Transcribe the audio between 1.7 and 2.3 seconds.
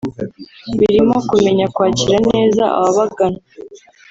kwakira